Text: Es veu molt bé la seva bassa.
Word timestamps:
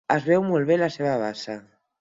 Es 0.13 0.23
veu 0.29 0.45
molt 0.51 0.67
bé 0.71 0.79
la 0.81 0.89
seva 0.97 1.15
bassa. 1.27 1.61